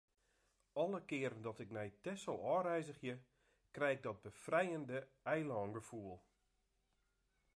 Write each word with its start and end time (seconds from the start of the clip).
Alle 0.73 0.99
kearen 1.09 1.41
dat 1.45 1.59
ik 1.63 1.69
nei 1.75 1.89
Texel 2.05 2.37
ôfreizgje, 2.53 3.15
krij 3.71 3.91
ik 3.93 4.03
dat 4.07 4.21
befrijende 4.27 4.99
eilângefoel. 5.31 6.17